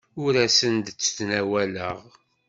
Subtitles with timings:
[0.23, 1.97] Ur asen-d-ttnawaleɣ.